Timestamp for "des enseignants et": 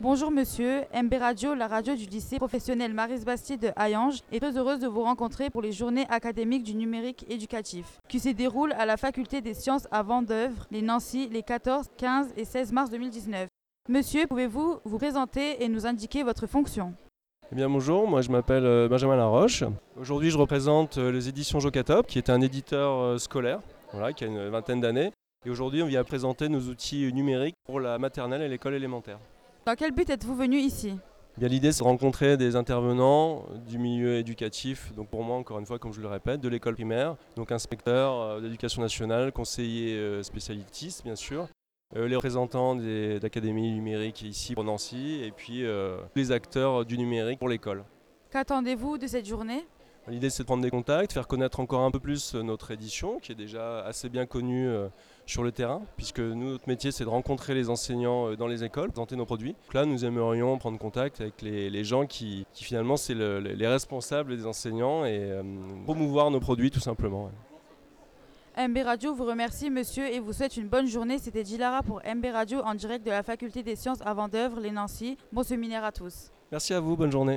64.36-65.18